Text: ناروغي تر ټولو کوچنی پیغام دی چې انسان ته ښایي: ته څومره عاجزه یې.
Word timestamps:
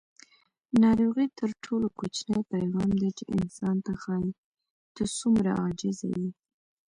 ناروغي 0.83 1.27
تر 1.39 1.49
ټولو 1.63 1.87
کوچنی 1.99 2.39
پیغام 2.53 2.89
دی 3.01 3.09
چې 3.17 3.23
انسان 3.37 3.75
ته 3.85 3.93
ښایي: 4.01 4.31
ته 4.95 5.03
څومره 5.17 5.51
عاجزه 5.63 6.07
یې. 6.17 6.27